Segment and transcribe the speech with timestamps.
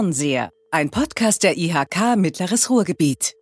[0.00, 3.34] Fernseher, ein Podcast der IHK Mittleres Ruhrgebiet.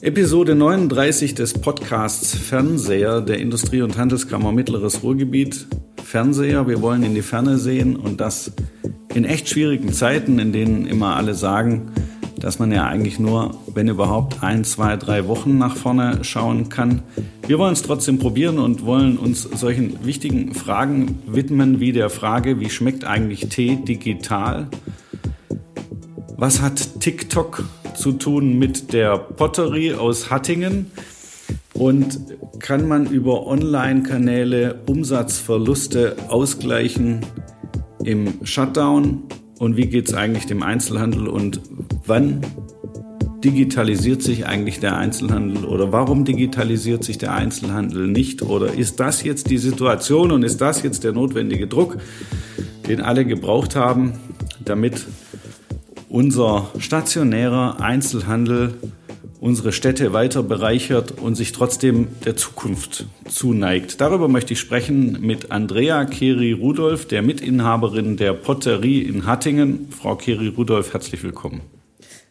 [0.00, 5.66] Episode 39 des Podcasts Fernseher der Industrie- und Handelskammer Mittleres Ruhrgebiet.
[6.04, 8.52] Fernseher, wir wollen in die Ferne sehen und das
[9.12, 11.90] in echt schwierigen Zeiten, in denen immer alle sagen,
[12.40, 17.02] dass man ja eigentlich nur, wenn überhaupt, ein, zwei, drei Wochen nach vorne schauen kann.
[17.46, 22.60] Wir wollen es trotzdem probieren und wollen uns solchen wichtigen Fragen widmen, wie der Frage,
[22.60, 24.68] wie schmeckt eigentlich Tee digital?
[26.36, 27.64] Was hat TikTok
[27.94, 30.90] zu tun mit der Potterie aus Hattingen?
[31.74, 32.18] Und
[32.58, 37.20] kann man über Online-Kanäle Umsatzverluste ausgleichen
[38.04, 39.22] im Shutdown?
[39.58, 41.60] Und wie geht es eigentlich dem Einzelhandel und
[42.06, 42.40] wann
[43.44, 48.42] digitalisiert sich eigentlich der Einzelhandel oder warum digitalisiert sich der Einzelhandel nicht?
[48.42, 51.98] Oder ist das jetzt die Situation und ist das jetzt der notwendige Druck,
[52.88, 54.14] den alle gebraucht haben,
[54.64, 55.06] damit
[56.08, 58.74] unser stationärer Einzelhandel
[59.40, 64.00] unsere Städte weiter bereichert und sich trotzdem der Zukunft zuneigt.
[64.00, 69.88] Darüber möchte ich sprechen mit Andrea Keri-Rudolf, der Mitinhaberin der Potterie in Hattingen.
[69.90, 71.60] Frau Keri-Rudolf, herzlich willkommen.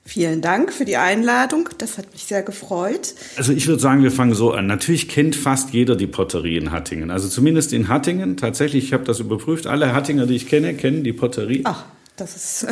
[0.03, 1.67] Vielen Dank für die Einladung.
[1.79, 3.13] Das hat mich sehr gefreut.
[3.35, 4.65] Also ich würde sagen, wir fangen so an.
[4.65, 7.11] Natürlich kennt fast jeder die Potterie in Hattingen.
[7.11, 8.37] Also zumindest in Hattingen.
[8.37, 9.67] Tatsächlich, ich habe das überprüft.
[9.67, 11.61] Alle Hattinger, die ich kenne, kennen die Potterie.
[11.65, 11.83] Ach.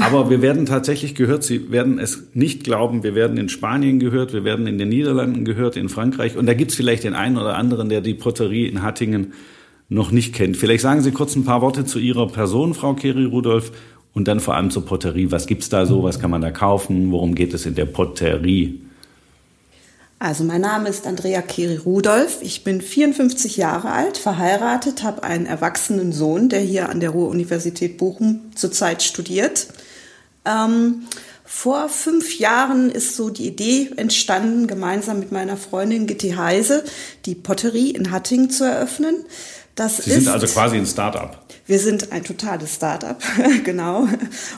[0.02, 1.44] Aber wir werden tatsächlich gehört.
[1.44, 3.04] Sie werden es nicht glauben.
[3.04, 4.34] Wir werden in Spanien gehört.
[4.34, 6.36] Wir werden in den Niederlanden gehört, in Frankreich.
[6.36, 9.34] Und da gibt es vielleicht den einen oder anderen, der die Potterie in Hattingen
[9.88, 10.58] noch nicht kennt.
[10.58, 13.72] Vielleicht sagen Sie kurz ein paar Worte zu Ihrer Person, Frau Keri Rudolf,
[14.14, 15.32] und dann vor allem zur Potterie.
[15.32, 16.04] Was gibt's da so?
[16.04, 17.12] Was kann man da kaufen?
[17.12, 18.85] Worum geht es in der Potterie?
[20.26, 22.40] Also mein Name ist Andrea Keri Rudolf.
[22.42, 28.00] Ich bin 54 Jahre alt, verheiratet, habe einen erwachsenen Sohn, der hier an der Ruhr-Universität
[28.00, 29.68] Bochum zurzeit studiert.
[30.44, 31.04] Ähm,
[31.44, 36.84] vor fünf Jahren ist so die Idee entstanden, gemeinsam mit meiner Freundin Gitti Heise
[37.28, 39.26] die Potterie in Hattingen zu eröffnen.
[39.76, 41.46] Das Sie sind also quasi ein Start-up.
[41.66, 43.22] Wir sind ein totales Start-up,
[43.66, 44.08] genau.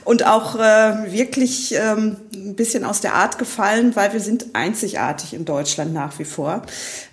[0.03, 5.33] Und auch äh, wirklich ähm, ein bisschen aus der Art gefallen, weil wir sind einzigartig
[5.33, 6.61] in Deutschland nach wie vor.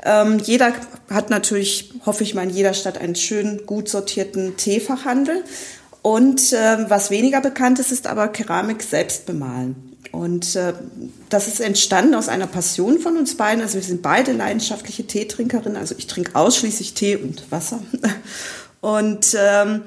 [0.04, 0.74] Ähm, jeder
[1.08, 5.42] hat natürlich, hoffe ich mal, in jeder Stadt einen schönen, gut sortierten Teefachhandel.
[6.02, 9.93] Und äh, was weniger bekannt ist, ist aber Keramik selbst bemalen.
[10.14, 10.74] Und äh,
[11.28, 13.60] das ist entstanden aus einer Passion von uns beiden.
[13.60, 15.76] Also wir sind beide leidenschaftliche Teetrinkerinnen.
[15.76, 17.80] Also ich trinke ausschließlich Tee und Wasser.
[18.80, 19.82] Und ähm,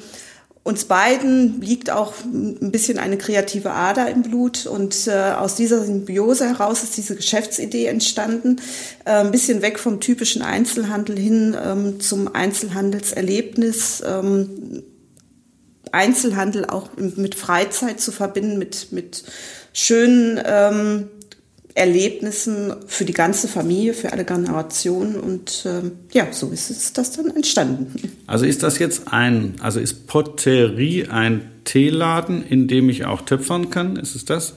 [0.64, 5.86] uns beiden liegt auch ein bisschen eine kreative Ader im Blut und äh, aus dieser
[5.86, 8.59] Symbiose heraus ist diese Geschäftsidee entstanden,
[9.06, 14.84] äh, ein bisschen weg vom typischen Einzelhandel hin ähm, zum Einzelhandelserlebnis, ähm,
[15.92, 19.24] Einzelhandel auch mit Freizeit zu verbinden, mit, mit
[19.78, 21.08] schönen ähm,
[21.76, 27.12] Erlebnissen für die ganze Familie, für alle Generationen und ähm, ja, so ist es das
[27.12, 27.94] dann entstanden.
[28.26, 33.70] Also ist das jetzt ein, also ist Potterie ein Teeladen, in dem ich auch töpfern
[33.70, 33.98] kann?
[33.98, 34.56] Ist es das?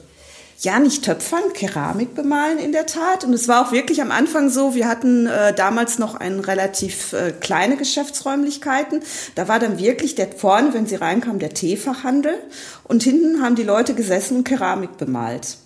[0.63, 3.23] Ja, nicht töpfern, Keramik bemalen in der Tat.
[3.23, 7.13] Und es war auch wirklich am Anfang so, wir hatten äh, damals noch ein relativ
[7.13, 8.99] äh, kleine Geschäftsräumlichkeiten.
[9.33, 12.35] Da war dann wirklich der vorne, wenn sie reinkamen, der Teefachhandel.
[12.83, 15.57] Und hinten haben die Leute gesessen und Keramik bemalt.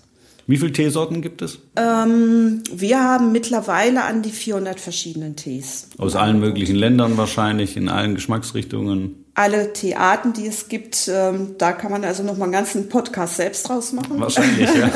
[0.47, 1.59] Wie viele Teesorten gibt es?
[1.75, 5.89] Ähm, wir haben mittlerweile an die 400 verschiedenen Tees.
[5.97, 9.24] Aus allen möglichen Ländern wahrscheinlich, in allen Geschmacksrichtungen.
[9.35, 13.35] Alle Teearten, die es gibt, ähm, da kann man also noch mal einen ganzen Podcast
[13.35, 14.19] selbst draus machen.
[14.19, 14.89] Wahrscheinlich, ja.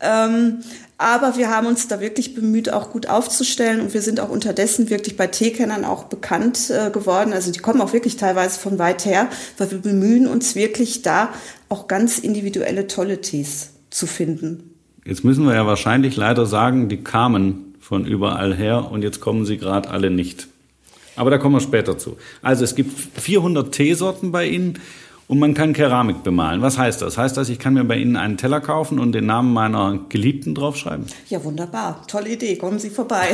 [0.28, 0.60] ähm,
[0.98, 4.88] aber wir haben uns da wirklich bemüht, auch gut aufzustellen und wir sind auch unterdessen
[4.88, 7.34] wirklich bei Teekennern auch bekannt äh, geworden.
[7.34, 9.28] Also die kommen auch wirklich teilweise von weit her,
[9.58, 11.28] weil wir bemühen uns wirklich da
[11.68, 14.70] auch ganz individuelle tolle Tees zu finden.
[15.04, 19.44] Jetzt müssen wir ja wahrscheinlich leider sagen, die kamen von überall her und jetzt kommen
[19.44, 20.48] sie gerade alle nicht.
[21.16, 22.16] Aber da kommen wir später zu.
[22.42, 24.78] Also es gibt 400 Teesorten bei Ihnen
[25.28, 26.62] und man kann Keramik bemalen.
[26.62, 27.18] Was heißt das?
[27.18, 30.54] Heißt das, ich kann mir bei Ihnen einen Teller kaufen und den Namen meiner Geliebten
[30.54, 31.06] draufschreiben?
[31.28, 32.04] Ja, wunderbar.
[32.06, 32.56] Tolle Idee.
[32.56, 33.28] Kommen Sie vorbei.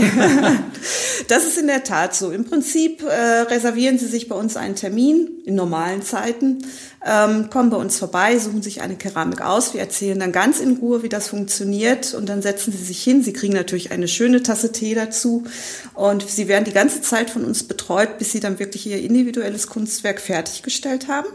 [1.29, 2.31] das ist in der Tat so.
[2.31, 6.65] Im Prinzip äh, reservieren Sie sich bei uns einen Termin in normalen Zeiten
[7.05, 9.75] ähm, kommen bei uns vorbei, suchen sich eine Keramik aus.
[9.75, 13.23] Wir erzählen dann ganz in Ruhe, wie das funktioniert und dann setzen sie sich hin.
[13.23, 15.45] Sie kriegen natürlich eine schöne Tasse Tee dazu
[15.95, 19.67] und sie werden die ganze Zeit von uns betreut, bis sie dann wirklich ihr individuelles
[19.67, 21.29] Kunstwerk fertiggestellt haben.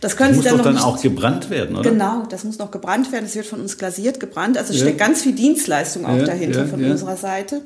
[0.00, 1.90] Das können das Sie dann, doch dann auch gebrannt werden, oder?
[1.90, 3.24] Genau, das muss noch gebrannt werden.
[3.26, 4.58] Es wird von uns glasiert gebrannt.
[4.58, 4.80] Also ja.
[4.80, 7.62] steckt ganz viel Dienstleistung auch ja, dahinter ja, von unserer Seite.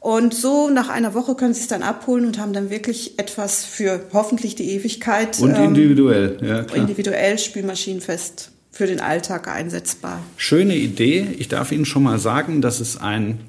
[0.00, 3.64] Und so nach einer Woche können Sie es dann abholen und haben dann wirklich etwas
[3.64, 5.40] für hoffentlich die Ewigkeit.
[5.40, 6.76] Und individuell, ähm, ja klar.
[6.76, 10.22] Individuell, spülmaschinenfest für den Alltag einsetzbar.
[10.36, 11.26] Schöne Idee.
[11.38, 13.40] Ich darf Ihnen schon mal sagen, dass es ein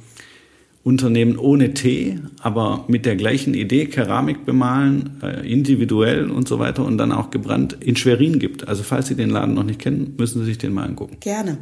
[0.88, 6.86] Unternehmen ohne T, aber mit der gleichen Idee, Keramik bemalen, äh, individuell und so weiter
[6.86, 8.69] und dann auch gebrannt, in Schwerin gibt.
[8.69, 11.18] Also falls Sie den Laden noch nicht kennen, müssen Sie sich den mal angucken.
[11.19, 11.57] Gerne.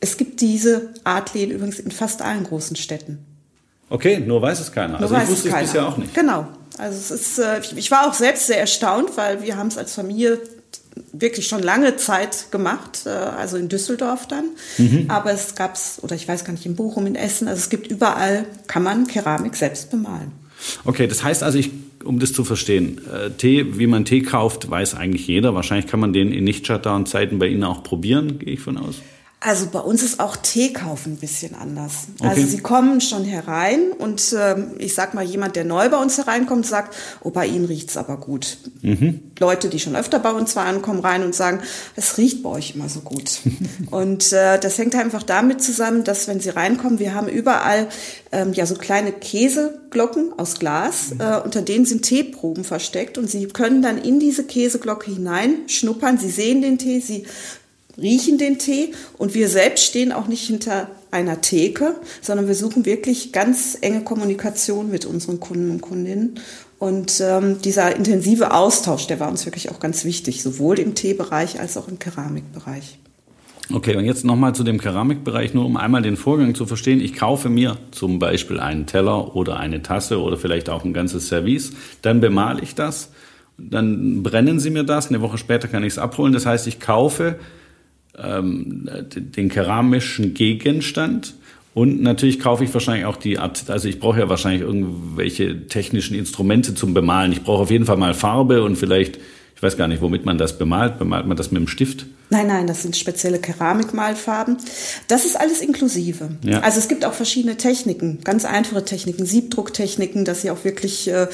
[0.00, 3.18] Es gibt diese Art Läden übrigens in fast allen großen Städten.
[3.90, 4.98] Okay, nur weiß es keiner.
[4.98, 6.14] Nur also ich wusste es, es bisher auch nicht.
[6.14, 6.48] Genau.
[6.78, 9.94] Also es ist, äh, ich war auch selbst sehr erstaunt, weil wir haben es als
[9.94, 10.40] Familie
[11.12, 14.44] wirklich schon lange Zeit gemacht, äh, also in Düsseldorf dann.
[14.78, 15.06] Mhm.
[15.08, 17.70] Aber es gab es, oder ich weiß gar nicht, in Bochum, in Essen, also es
[17.70, 20.32] gibt überall, kann man Keramik selbst bemalen.
[20.84, 21.70] Okay, das heißt also, ich,
[22.04, 25.54] um das zu verstehen, äh, Tee, wie man Tee kauft, weiß eigentlich jeder.
[25.54, 28.96] Wahrscheinlich kann man den in Nicht-Shutdown-Zeiten bei Ihnen auch probieren, gehe ich von aus.
[29.44, 32.06] Also bei uns ist auch Tee kaufen ein bisschen anders.
[32.20, 32.28] Okay.
[32.28, 36.16] Also sie kommen schon herein und ähm, ich sag mal, jemand, der neu bei uns
[36.16, 38.58] hereinkommt, sagt, oh, bei Ihnen riecht's aber gut.
[38.82, 39.20] Mhm.
[39.40, 41.60] Leute, die schon öfter bei uns waren, kommen rein und sagen,
[41.96, 43.40] es riecht bei euch immer so gut.
[43.90, 47.88] und äh, das hängt einfach damit zusammen, dass wenn sie reinkommen, wir haben überall
[48.30, 53.48] ähm, ja so kleine Käseglocken aus Glas, äh, unter denen sind Teeproben versteckt und sie
[53.48, 56.16] können dann in diese Käseglocke hinein schnuppern.
[56.16, 57.26] Sie sehen den Tee, sie
[58.00, 62.86] riechen den Tee und wir selbst stehen auch nicht hinter einer Theke, sondern wir suchen
[62.86, 66.40] wirklich ganz enge Kommunikation mit unseren Kunden und Kundinnen.
[66.78, 71.60] Und ähm, dieser intensive Austausch, der war uns wirklich auch ganz wichtig, sowohl im Teebereich
[71.60, 72.98] als auch im Keramikbereich.
[73.72, 77.00] Okay, und jetzt nochmal zu dem Keramikbereich, nur um einmal den Vorgang zu verstehen.
[77.00, 81.28] Ich kaufe mir zum Beispiel einen Teller oder eine Tasse oder vielleicht auch ein ganzes
[81.28, 81.72] Service,
[82.02, 83.12] dann bemale ich das,
[83.56, 86.32] dann brennen sie mir das, eine Woche später kann ich es abholen.
[86.32, 87.38] Das heißt, ich kaufe
[88.18, 91.34] ähm, den keramischen Gegenstand.
[91.74, 96.14] Und natürlich kaufe ich wahrscheinlich auch die Art, also ich brauche ja wahrscheinlich irgendwelche technischen
[96.14, 97.32] Instrumente zum Bemalen.
[97.32, 99.18] Ich brauche auf jeden Fall mal Farbe und vielleicht,
[99.56, 100.98] ich weiß gar nicht, womit man das bemalt.
[100.98, 102.04] Bemalt man das mit dem Stift?
[102.28, 104.58] Nein, nein, das sind spezielle Keramikmalfarben.
[105.08, 106.30] Das ist alles inklusive.
[106.42, 106.60] Ja.
[106.60, 111.28] Also es gibt auch verschiedene Techniken, ganz einfache Techniken, Siebdrucktechniken, dass sie auch wirklich, äh,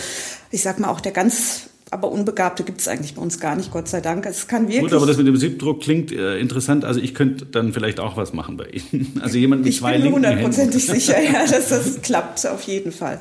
[0.50, 3.70] ich sag mal, auch der ganz aber Unbegabte gibt es eigentlich bei uns gar nicht,
[3.70, 4.26] Gott sei Dank.
[4.26, 4.81] Es kann wirklich.
[4.81, 6.85] Gut, aber das mit dem Siebdruck klingt äh, interessant.
[6.85, 9.14] Also ich könnte dann vielleicht auch was machen bei Ihnen.
[9.23, 12.93] Also jemand mit ich zwei Ich bin hundertprozentig sicher, ja, dass das klappt, auf jeden
[12.93, 13.20] Fall.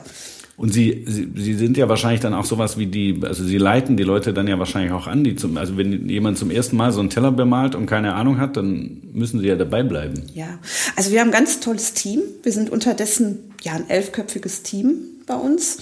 [0.58, 3.96] Und Sie, Sie, Sie sind ja wahrscheinlich dann auch sowas wie die, also Sie leiten
[3.96, 6.92] die Leute dann ja wahrscheinlich auch an, die zum, also wenn jemand zum ersten Mal
[6.92, 10.24] so einen Teller bemalt und keine Ahnung hat, dann müssen Sie ja dabei bleiben.
[10.34, 10.60] Ja,
[10.96, 12.22] also wir haben ein ganz tolles Team.
[12.42, 14.96] Wir sind unterdessen ja ein elfköpfiges Team
[15.28, 15.78] bei uns.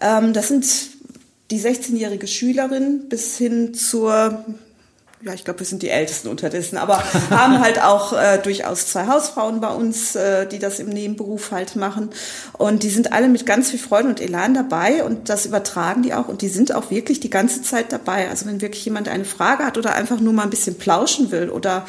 [0.00, 0.93] Ähm, das sind
[1.50, 4.44] die 16-jährige Schülerin bis hin zur
[5.24, 9.06] ja, ich glaube, wir sind die Ältesten unterdessen, aber haben halt auch äh, durchaus zwei
[9.06, 12.10] Hausfrauen bei uns, äh, die das im Nebenberuf halt machen.
[12.52, 16.12] Und die sind alle mit ganz viel Freude und Elan dabei und das übertragen die
[16.12, 18.28] auch und die sind auch wirklich die ganze Zeit dabei.
[18.28, 21.48] Also wenn wirklich jemand eine Frage hat oder einfach nur mal ein bisschen plauschen will
[21.48, 21.86] oder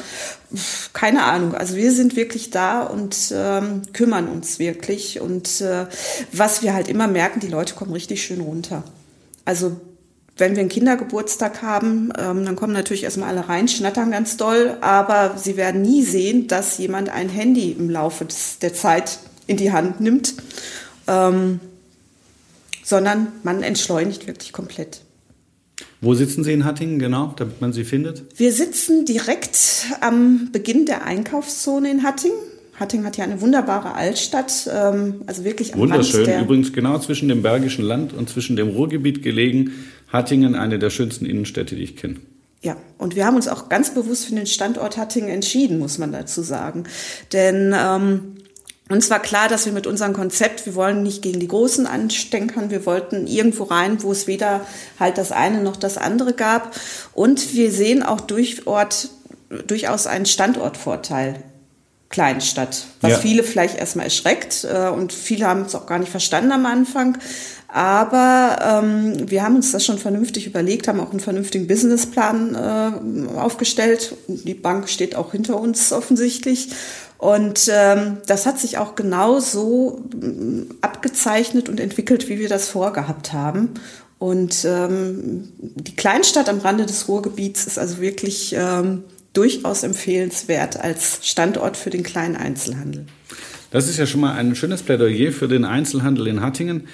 [0.94, 1.54] keine Ahnung.
[1.54, 5.20] Also wir sind wirklich da und ähm, kümmern uns wirklich.
[5.20, 5.86] Und äh,
[6.32, 8.82] was wir halt immer merken, die Leute kommen richtig schön runter.
[9.46, 9.80] Also
[10.36, 14.76] wenn wir einen Kindergeburtstag haben, ähm, dann kommen natürlich erstmal alle rein, schnattern ganz doll,
[14.82, 19.56] aber sie werden nie sehen, dass jemand ein Handy im Laufe des, der Zeit in
[19.56, 20.34] die Hand nimmt,
[21.06, 21.60] ähm,
[22.84, 25.00] sondern man entschleunigt wirklich komplett.
[26.02, 28.38] Wo sitzen Sie in Hattingen genau, damit man Sie findet?
[28.38, 32.36] Wir sitzen direkt am Beginn der Einkaufszone in Hattingen.
[32.78, 37.28] Hattingen hat ja eine wunderbare Altstadt, ähm, also wirklich am Wunderschön, Rand übrigens genau zwischen
[37.28, 39.72] dem Bergischen Land und zwischen dem Ruhrgebiet gelegen.
[40.08, 42.16] Hattingen, eine der schönsten Innenstädte, die ich kenne.
[42.62, 46.12] Ja, und wir haben uns auch ganz bewusst für den Standort Hattingen entschieden, muss man
[46.12, 46.84] dazu sagen.
[47.32, 48.36] Denn ähm,
[48.88, 52.70] uns war klar, dass wir mit unserem Konzept, wir wollen nicht gegen die Großen anstenkern,
[52.70, 54.66] wir wollten irgendwo rein, wo es weder
[55.00, 56.74] halt das eine noch das andere gab.
[57.12, 59.08] Und wir sehen auch durch Ort
[59.66, 61.42] durchaus einen Standortvorteil.
[62.08, 63.18] Kleinstadt, was ja.
[63.18, 67.18] viele vielleicht erstmal erschreckt äh, und viele haben es auch gar nicht verstanden am Anfang.
[67.68, 73.38] Aber ähm, wir haben uns das schon vernünftig überlegt, haben auch einen vernünftigen Businessplan äh,
[73.38, 74.14] aufgestellt.
[74.28, 76.70] Die Bank steht auch hinter uns offensichtlich.
[77.18, 82.68] Und ähm, das hat sich auch genau so ähm, abgezeichnet und entwickelt, wie wir das
[82.68, 83.74] vorgehabt haben.
[84.18, 89.04] Und ähm, die Kleinstadt am Rande des Ruhrgebiets ist also wirklich ähm,
[89.36, 93.06] durchaus empfehlenswert als Standort für den kleinen Einzelhandel.
[93.70, 96.88] Das ist ja schon mal ein schönes Plädoyer für den Einzelhandel in Hattingen.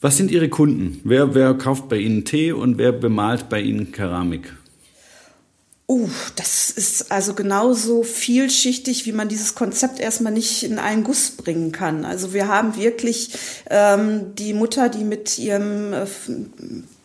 [0.00, 1.00] Was sind Ihre Kunden?
[1.04, 4.52] Wer, wer kauft bei Ihnen Tee und wer bemalt bei Ihnen Keramik?
[5.86, 11.30] Oh, das ist also genauso vielschichtig, wie man dieses Konzept erstmal nicht in einen Guss
[11.32, 12.06] bringen kann.
[12.06, 13.30] Also wir haben wirklich
[13.68, 16.06] ähm, die Mutter, die mit ihrem äh,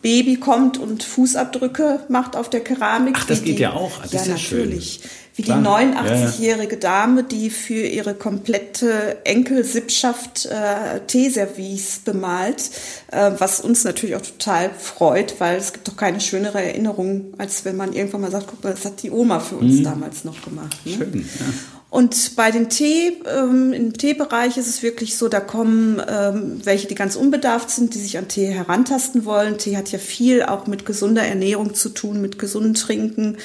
[0.02, 3.16] Baby kommt und Fußabdrücke macht auf der Keramik.
[3.18, 4.00] Ach, das geht die, ja auch.
[4.02, 5.00] Das ja, ist ja natürlich.
[5.02, 5.10] Schön.
[5.36, 5.58] Wie Klar.
[5.58, 12.70] die 89-jährige Dame, die für ihre komplette Enkelsippschaft äh, Teeservice bemalt,
[13.10, 17.64] äh, was uns natürlich auch total freut, weil es gibt doch keine schönere Erinnerung, als
[17.64, 19.84] wenn man irgendwann mal sagt, guck mal, das hat die Oma für uns mhm.
[19.84, 20.76] damals noch gemacht.
[20.84, 20.92] Ne?
[20.92, 21.46] Schön, ja.
[21.90, 26.86] Und bei den Tee, ähm, im Teebereich ist es wirklich so, da kommen ähm, welche,
[26.86, 29.58] die ganz unbedarft sind, die sich an Tee herantasten wollen.
[29.58, 33.38] Tee hat ja viel auch mit gesunder Ernährung zu tun, mit gesundem Trinken,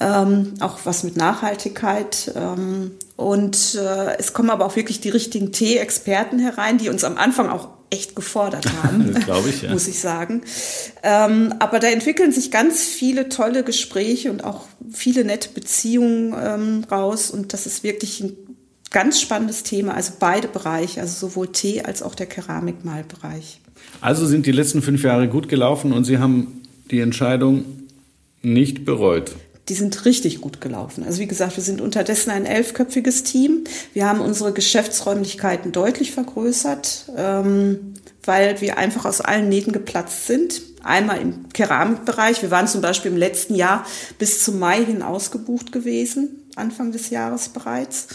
[0.00, 2.32] ähm, auch was mit Nachhaltigkeit.
[2.34, 7.16] Ähm, und äh, es kommen aber auch wirklich die richtigen Tee-Experten herein, die uns am
[7.16, 9.72] Anfang auch echt gefordert haben, glaube ich, ja.
[9.72, 10.42] muss ich sagen.
[11.02, 14.62] Ähm, aber da entwickeln sich ganz viele tolle Gespräche und auch
[14.92, 17.30] viele nette Beziehungen ähm, raus.
[17.30, 18.32] Und das ist wirklich ein
[18.90, 23.60] ganz spannendes Thema, also beide Bereiche, also sowohl Tee als auch der Keramikmalbereich.
[24.00, 27.64] Also sind die letzten fünf Jahre gut gelaufen und Sie haben die Entscheidung
[28.42, 29.32] nicht bereut
[29.68, 31.04] die sind richtig gut gelaufen.
[31.04, 33.64] Also wie gesagt, wir sind unterdessen ein elfköpfiges Team.
[33.94, 37.94] Wir haben unsere Geschäftsräumlichkeiten deutlich vergrößert, ähm,
[38.24, 40.62] weil wir einfach aus allen Nähten geplatzt sind.
[40.84, 42.42] Einmal im Keramikbereich.
[42.42, 43.84] Wir waren zum Beispiel im letzten Jahr
[44.18, 48.06] bis zum Mai hin ausgebucht gewesen, Anfang des Jahres bereits.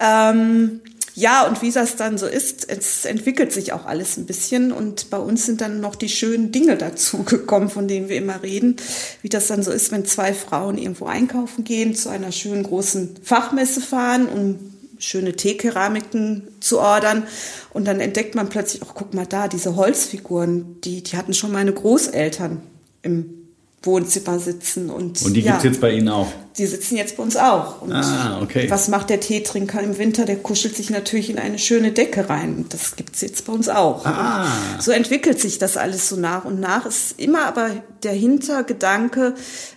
[0.00, 0.80] Ähm,
[1.14, 4.72] ja, und wie das dann so ist, es entwickelt sich auch alles ein bisschen.
[4.72, 8.42] Und bei uns sind dann noch die schönen Dinge dazu gekommen, von denen wir immer
[8.42, 8.76] reden,
[9.22, 13.16] wie das dann so ist, wenn zwei Frauen irgendwo einkaufen gehen, zu einer schönen großen
[13.22, 14.58] Fachmesse fahren, um
[14.98, 17.24] schöne Teekeramiken zu ordern.
[17.72, 21.52] Und dann entdeckt man plötzlich, ach guck mal da, diese Holzfiguren, die, die hatten schon
[21.52, 22.62] meine Großeltern
[23.02, 23.39] im
[23.82, 24.90] Wohnzimmer sitzen.
[24.90, 26.30] Und, und die ja, gibt's jetzt bei Ihnen auch?
[26.58, 27.80] Die sitzen jetzt bei uns auch.
[27.80, 28.66] Und ah, okay.
[28.68, 30.26] was macht der Teetrinker im Winter?
[30.26, 32.66] Der kuschelt sich natürlich in eine schöne Decke rein.
[32.68, 34.04] Das gibt's jetzt bei uns auch.
[34.04, 34.46] Ah.
[34.80, 36.84] so entwickelt sich das alles so nach und nach.
[36.84, 37.70] Es ist immer aber
[38.02, 39.34] der Hintergedanke,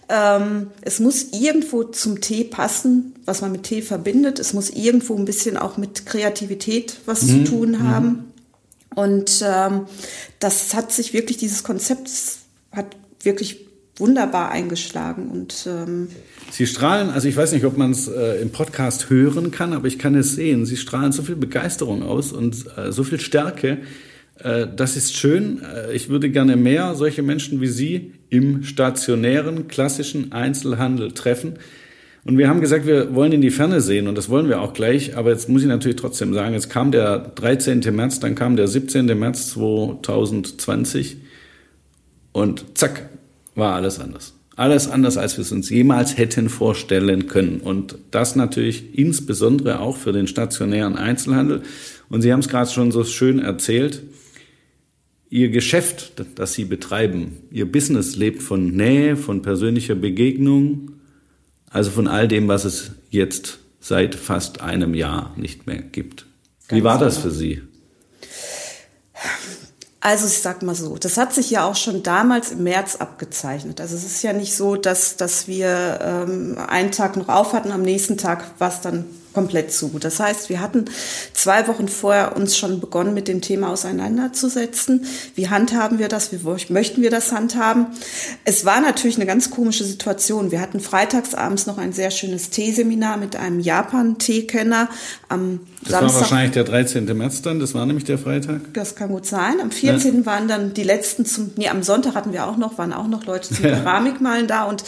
[0.09, 4.37] ähm, es muss irgendwo zum Tee passen, was man mit Tee verbindet.
[4.37, 7.45] Es muss irgendwo ein bisschen auch mit Kreativität was mhm.
[7.45, 7.87] zu tun mhm.
[7.87, 8.07] haben.
[8.07, 8.23] Mhm.
[8.95, 9.85] Und ähm,
[10.39, 12.09] das hat sich wirklich, dieses Konzept
[12.73, 13.72] hat wirklich
[14.03, 16.09] wunderbar eingeschlagen und ähm
[16.51, 19.87] Sie strahlen, also ich weiß nicht, ob man es äh, im Podcast hören kann, aber
[19.87, 20.65] ich kann es sehen.
[20.65, 23.79] Sie strahlen so viel Begeisterung aus und äh, so viel Stärke.
[24.39, 25.61] Äh, das ist schön.
[25.63, 31.53] Äh, ich würde gerne mehr solche Menschen wie Sie im stationären, klassischen Einzelhandel treffen.
[32.25, 34.73] Und wir haben gesagt, wir wollen in die Ferne sehen und das wollen wir auch
[34.73, 35.17] gleich.
[35.17, 37.79] Aber jetzt muss ich natürlich trotzdem sagen, jetzt kam der 13.
[37.95, 39.05] März, dann kam der 17.
[39.17, 41.17] März 2020
[42.31, 43.09] und zack,
[43.55, 44.33] war alles anders.
[44.55, 47.59] Alles anders, als wir es uns jemals hätten vorstellen können.
[47.59, 51.63] Und das natürlich insbesondere auch für den stationären Einzelhandel.
[52.09, 54.03] Und Sie haben es gerade schon so schön erzählt.
[55.29, 60.91] Ihr Geschäft, das Sie betreiben, Ihr Business lebt von Nähe, von persönlicher Begegnung,
[61.71, 66.27] also von all dem, was es jetzt seit fast einem Jahr nicht mehr gibt.
[66.69, 67.27] Wie war das genau.
[67.27, 67.61] für Sie?
[70.05, 73.79] Also ich sag mal so, das hat sich ja auch schon damals im März abgezeichnet.
[73.79, 77.71] Also es ist ja nicht so, dass, dass wir ähm, einen Tag noch auf hatten,
[77.71, 79.91] am nächsten Tag war es dann komplett zu.
[79.99, 80.85] Das heißt, wir hatten
[81.33, 85.05] zwei Wochen vorher uns schon begonnen, mit dem Thema auseinanderzusetzen.
[85.35, 86.31] Wie handhaben wir das?
[86.31, 87.87] Wie möchten wir das handhaben?
[88.45, 90.51] Es war natürlich eine ganz komische Situation.
[90.51, 94.89] Wir hatten freitagsabends noch ein sehr schönes Teeseminar mit einem Japan-Teekenner
[95.29, 96.13] am das Samstag.
[96.13, 97.17] war wahrscheinlich der 13.
[97.17, 98.73] März dann, das war nämlich der Freitag.
[98.73, 99.59] Das kann gut sein.
[99.61, 100.19] Am 14.
[100.19, 100.25] Ja.
[100.25, 103.25] waren dann die letzten zum, nee, am Sonntag hatten wir auch noch, waren auch noch
[103.25, 104.83] Leute zum Keramikmalen da und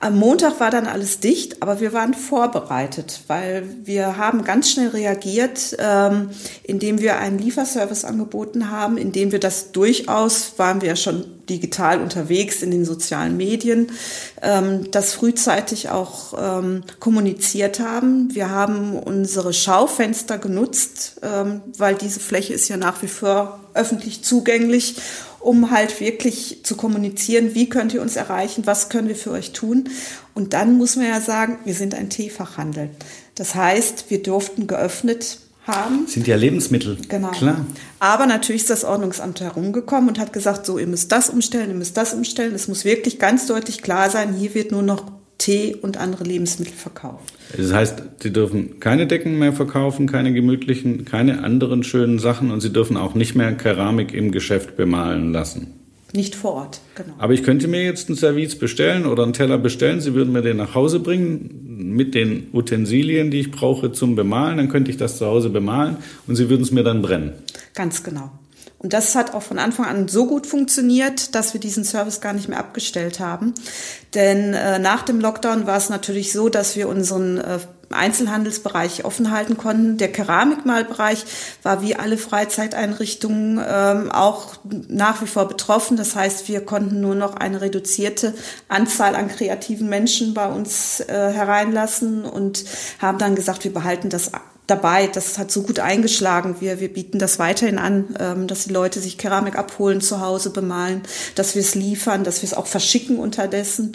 [0.00, 4.88] am Montag war dann alles dicht, aber wir waren vorbereitet, weil wir haben ganz schnell
[4.88, 6.30] reagiert, ähm,
[6.62, 12.00] indem wir einen Lieferservice angeboten haben, indem wir das durchaus, waren wir ja schon digital
[12.00, 13.92] unterwegs in den sozialen Medien,
[14.42, 18.34] ähm, das frühzeitig auch ähm, kommuniziert haben.
[18.34, 21.20] Wir haben unsere Schaufenster genutzt,
[21.78, 24.96] weil diese Fläche ist ja nach wie vor öffentlich zugänglich
[25.40, 29.52] um halt wirklich zu kommunizieren, wie könnt ihr uns erreichen, was können wir für euch
[29.52, 29.88] tun.
[30.34, 32.90] Und dann muss man ja sagen, wir sind ein Teefachhandel.
[33.34, 36.06] Das heißt, wir durften geöffnet haben.
[36.06, 36.96] Sind ja Lebensmittel.
[37.08, 37.30] Genau.
[37.30, 37.66] Klar.
[37.98, 41.76] Aber natürlich ist das Ordnungsamt herumgekommen und hat gesagt, so, ihr müsst das umstellen, ihr
[41.76, 42.54] müsst das umstellen.
[42.54, 46.72] Es muss wirklich ganz deutlich klar sein, hier wird nur noch Tee und andere Lebensmittel
[46.74, 47.34] verkauft.
[47.56, 52.60] Das heißt, sie dürfen keine Decken mehr verkaufen, keine gemütlichen, keine anderen schönen Sachen und
[52.60, 55.68] sie dürfen auch nicht mehr Keramik im Geschäft bemalen lassen.
[56.12, 56.80] nicht vor Ort.
[56.94, 57.12] Genau.
[57.18, 60.00] Aber ich könnte mir jetzt ein Service bestellen oder einen Teller bestellen.
[60.00, 64.56] Sie würden mir den nach Hause bringen mit den Utensilien, die ich brauche zum Bemalen.
[64.56, 67.32] Dann könnte ich das zu Hause bemalen und Sie würden es mir dann brennen.
[67.74, 68.30] Ganz genau.
[68.78, 72.34] Und das hat auch von Anfang an so gut funktioniert, dass wir diesen Service gar
[72.34, 73.54] nicht mehr abgestellt haben.
[74.14, 77.58] Denn äh, nach dem Lockdown war es natürlich so, dass wir unseren äh,
[77.90, 79.96] Einzelhandelsbereich offen halten konnten.
[79.96, 81.24] Der Keramikmalbereich
[81.62, 84.56] war wie alle Freizeiteinrichtungen ähm, auch
[84.88, 85.96] nach wie vor betroffen.
[85.96, 88.34] Das heißt, wir konnten nur noch eine reduzierte
[88.68, 92.64] Anzahl an kreativen Menschen bei uns äh, hereinlassen und
[93.00, 94.32] haben dann gesagt, wir behalten das
[94.66, 95.06] dabei.
[95.06, 96.56] Das hat so gut eingeschlagen.
[96.60, 100.50] Wir, wir bieten das weiterhin an, ähm, dass die Leute sich Keramik abholen, zu Hause
[100.50, 101.02] bemalen,
[101.34, 103.92] dass wir es liefern, dass wir es auch verschicken unterdessen.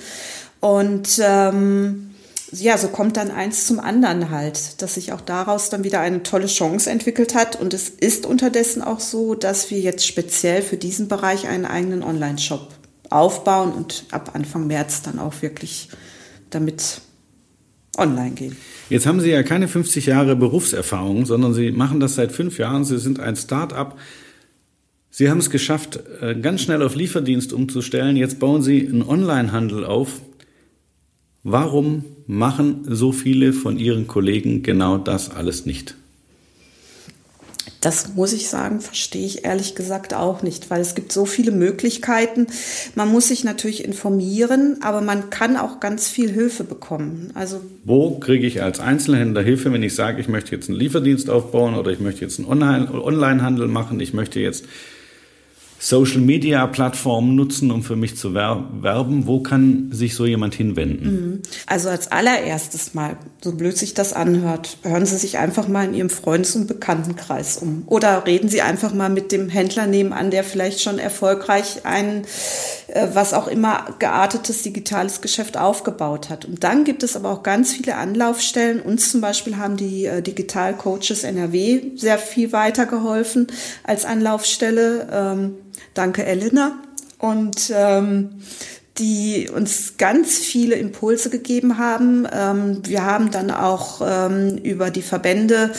[0.60, 2.12] Und ähm,
[2.51, 6.22] ja, so kommt dann eins zum anderen halt, dass sich auch daraus dann wieder eine
[6.24, 7.60] tolle Chance entwickelt hat.
[7.60, 12.04] Und es ist unterdessen auch so, dass wir jetzt speziell für diesen Bereich einen eigenen
[12.04, 12.68] Online-Shop
[13.10, 15.90] aufbauen und ab Anfang März dann auch wirklich
[16.50, 17.01] damit
[17.98, 18.56] online gehen.
[18.90, 22.84] Jetzt haben Sie ja keine 50 Jahre Berufserfahrung, sondern Sie machen das seit fünf Jahren.
[22.86, 23.98] Sie sind ein Start-up.
[25.10, 28.16] Sie haben es geschafft, äh, ganz schnell auf Lieferdienst umzustellen.
[28.16, 30.22] Jetzt bauen Sie einen Onlinehandel auf.
[31.44, 35.96] Warum machen so viele von Ihren Kollegen genau das alles nicht?
[37.82, 41.52] Das muss ich sagen, verstehe ich ehrlich gesagt auch nicht, weil es gibt so viele
[41.52, 42.46] Möglichkeiten.
[42.94, 47.32] Man muss sich natürlich informieren, aber man kann auch ganz viel Hilfe bekommen.
[47.34, 51.32] Also wo kriege ich als Einzelhändler Hilfe, wenn ich sage, ich möchte jetzt einen Lieferdienst
[51.32, 54.66] aufbauen oder ich möchte jetzt einen Onlinehandel machen, ich möchte jetzt
[55.84, 59.26] Social Media Plattformen nutzen, um für mich zu werben?
[59.26, 61.12] Wo kann sich so jemand hinwenden?
[61.12, 61.42] Mhm.
[61.66, 65.96] Also als allererstes mal, so blöd sich das anhört, hören Sie sich einfach mal in
[65.96, 67.82] Ihrem Freundes- und Bekanntenkreis um.
[67.88, 72.26] Oder reden Sie einfach mal mit dem Händler nebenan, der vielleicht schon erfolgreich ein, äh,
[73.14, 76.46] was auch immer, geartetes digitales Geschäft aufgebaut hat.
[76.46, 78.82] Und dann gibt es aber auch ganz viele Anlaufstellen.
[78.82, 83.48] Uns zum Beispiel haben die äh, Digital Coaches NRW sehr viel weitergeholfen
[83.84, 85.08] als Anlaufstelle.
[85.12, 85.56] Ähm,
[85.94, 86.78] Danke, Elena.
[87.18, 88.42] Und ähm,
[88.98, 92.27] die uns ganz viele Impulse gegeben haben.
[92.32, 95.72] Ähm, wir haben dann auch ähm, über die Verbände,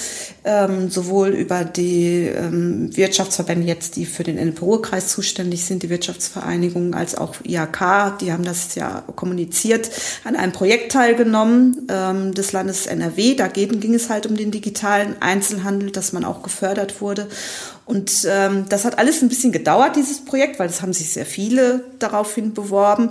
[0.44, 7.14] ähm, sowohl über die Wirtschaftsverbände jetzt, die für den NPO-Kreis zuständig sind, die Wirtschaftsvereinigungen, als
[7.14, 9.90] auch IHK, die haben das ja kommuniziert,
[10.25, 11.87] an einem Projekt teilgenommen
[12.35, 13.35] des Landes NRW.
[13.35, 17.29] Dagegen ging es halt um den digitalen Einzelhandel, dass man auch gefördert wurde.
[17.85, 21.27] Und ähm, das hat alles ein bisschen gedauert, dieses Projekt, weil es haben sich sehr
[21.27, 23.11] viele daraufhin beworben.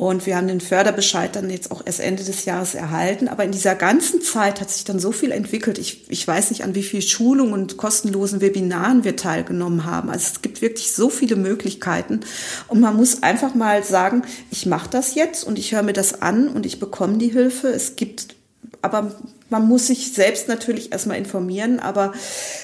[0.00, 3.28] Und wir haben den Förderbescheid dann jetzt auch erst Ende des Jahres erhalten.
[3.28, 5.76] Aber in dieser ganzen Zeit hat sich dann so viel entwickelt.
[5.76, 10.08] Ich, ich weiß nicht, an wie viel Schulungen und kostenlosen Webinaren wir teilgenommen haben.
[10.08, 12.20] Also es gibt wirklich so viele Möglichkeiten.
[12.68, 16.22] Und man muss einfach mal sagen, ich mache das jetzt und ich höre mir das
[16.22, 17.68] an und ich bekomme die Hilfe.
[17.68, 18.36] Es gibt
[18.80, 19.14] aber
[19.50, 22.12] man muss sich selbst natürlich erstmal informieren, aber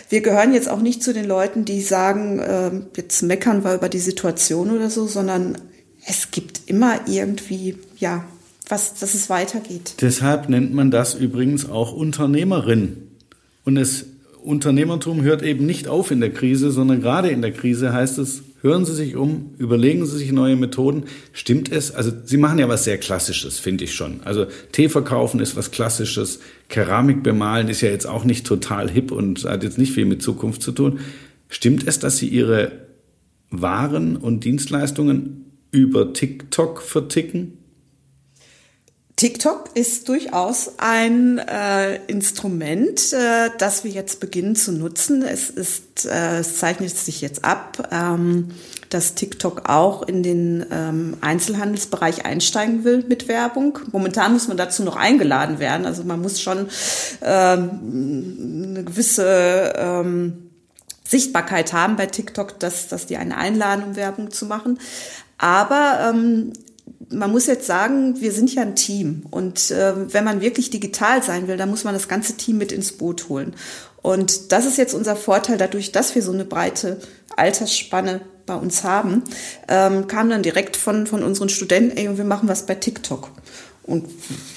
[0.08, 3.88] wir gehören jetzt auch nicht zu den Leuten, die sagen, äh, jetzt meckern wir über
[3.88, 5.58] die Situation oder so, sondern
[6.06, 8.24] es gibt immer irgendwie, ja,
[8.68, 9.94] was, dass es weitergeht.
[10.00, 13.08] Deshalb nennt man das übrigens auch Unternehmerin.
[13.64, 14.06] Und es
[14.46, 18.44] Unternehmertum hört eben nicht auf in der Krise, sondern gerade in der Krise heißt es,
[18.62, 21.04] hören Sie sich um, überlegen Sie sich neue Methoden.
[21.32, 21.92] Stimmt es?
[21.92, 24.20] Also Sie machen ja was sehr Klassisches, finde ich schon.
[24.24, 29.10] Also Tee verkaufen ist was Klassisches, Keramik bemalen ist ja jetzt auch nicht total hip
[29.10, 31.00] und hat jetzt nicht viel mit Zukunft zu tun.
[31.48, 32.72] Stimmt es, dass Sie Ihre
[33.50, 37.58] Waren und Dienstleistungen über TikTok verticken?
[39.16, 45.22] TikTok ist durchaus ein äh, Instrument, äh, das wir jetzt beginnen zu nutzen.
[45.22, 48.50] Es ist, äh, es zeichnet sich jetzt ab, ähm,
[48.90, 53.78] dass TikTok auch in den ähm, Einzelhandelsbereich einsteigen will mit Werbung.
[53.90, 55.86] Momentan muss man dazu noch eingeladen werden.
[55.86, 56.68] Also man muss schon
[57.22, 60.50] ähm, eine gewisse ähm,
[61.08, 64.78] Sichtbarkeit haben bei TikTok, dass, dass die eine einladen, um Werbung zu machen.
[65.38, 66.52] Aber ähm,
[67.10, 71.22] man muss jetzt sagen, wir sind ja ein Team und äh, wenn man wirklich digital
[71.22, 73.54] sein will, dann muss man das ganze Team mit ins Boot holen.
[74.02, 77.00] Und das ist jetzt unser Vorteil, dadurch, dass wir so eine breite
[77.36, 79.24] Altersspanne bei uns haben,
[79.68, 83.30] ähm, kam dann direkt von, von unseren Studenten, ey, wir machen was bei TikTok.
[83.82, 84.06] Und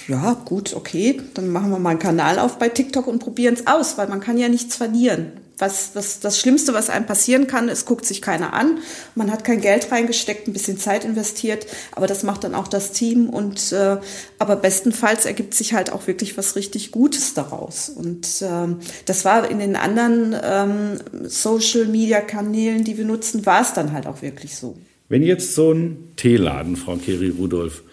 [0.08, 3.68] ja, gut, okay, dann machen wir mal einen Kanal auf bei TikTok und probieren es
[3.68, 7.70] aus, weil man kann ja nichts verlieren was, was das Schlimmste, was einem passieren kann,
[7.70, 8.80] es guckt sich keiner an.
[9.16, 12.92] Man hat kein Geld reingesteckt, ein bisschen Zeit investiert, aber das macht dann auch das
[12.92, 13.30] Team.
[13.30, 13.98] Und äh,
[14.38, 17.90] aber bestenfalls ergibt sich halt auch wirklich was richtig Gutes daraus.
[17.90, 23.62] Und ähm, das war in den anderen ähm, Social Media Kanälen, die wir nutzen, war
[23.62, 24.78] es dann halt auch wirklich so.
[25.10, 27.84] Wenn jetzt so ein Teeladen, Frau Keri Rudolf,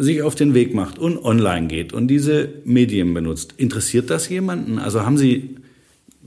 [0.00, 4.78] sich auf den Weg macht und online geht und diese Medien benutzt, interessiert das jemanden?
[4.78, 5.56] Also haben Sie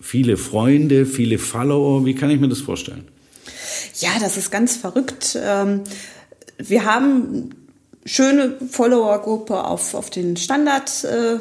[0.04, 2.06] viele Freunde, viele Follower?
[2.06, 3.06] Wie kann ich mir das vorstellen?
[4.00, 5.38] Ja, das ist ganz verrückt.
[5.42, 5.82] Ähm,
[6.58, 7.50] wir haben
[8.06, 11.40] schöne Followergruppe auf, auf den Standard äh,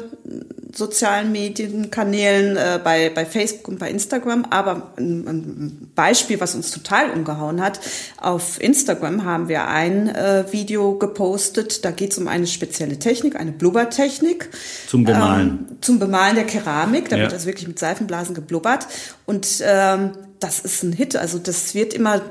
[0.75, 4.45] sozialen Medienkanälen äh, bei, bei Facebook und bei Instagram.
[4.49, 7.79] Aber ein, ein, Beispiel, was uns total umgehauen hat,
[8.17, 13.35] auf Instagram haben wir ein äh, Video gepostet, da geht es um eine spezielle Technik,
[13.35, 14.49] eine Blubbertechnik.
[14.87, 15.67] Zum Bemalen.
[15.69, 17.23] Ähm, zum Bemalen der Keramik, da ja.
[17.23, 18.87] wird also wirklich mit Seifenblasen geblubbert.
[19.25, 21.15] Und ähm, das ist ein Hit.
[21.15, 22.21] Also das wird immer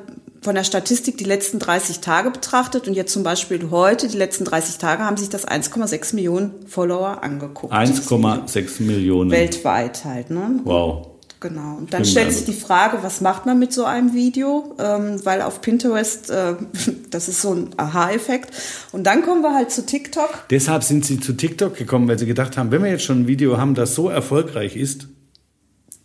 [0.42, 4.44] von der Statistik die letzten 30 Tage betrachtet und jetzt zum Beispiel heute, die letzten
[4.44, 7.72] 30 Tage, haben sich das 1,6 Millionen Follower angeguckt.
[7.72, 9.30] 1,6 Millionen.
[9.30, 10.60] Weltweit halt, ne?
[10.64, 11.08] Wow.
[11.42, 11.76] Genau.
[11.78, 14.76] Und dann stellt sich die Frage, was macht man mit so einem Video?
[14.78, 16.54] Ähm, weil auf Pinterest, äh,
[17.10, 18.54] das ist so ein Aha-Effekt.
[18.92, 20.44] Und dann kommen wir halt zu TikTok.
[20.50, 23.26] Deshalb sind Sie zu TikTok gekommen, weil Sie gedacht haben, wenn wir jetzt schon ein
[23.26, 25.08] Video haben, das so erfolgreich ist,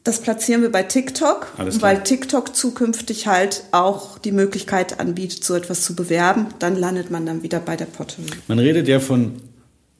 [0.07, 1.47] das platzieren wir bei TikTok,
[1.81, 6.45] weil TikTok zukünftig halt auch die Möglichkeit anbietet, so etwas zu bewerben.
[6.59, 8.27] Dann landet man dann wieder bei der Pottery.
[8.47, 9.33] Man redet ja von